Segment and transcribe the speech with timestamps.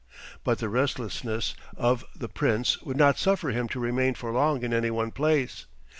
[0.43, 4.73] But the restlessness of the Prince would not suffer him to remain for long in
[4.73, 5.67] any one place.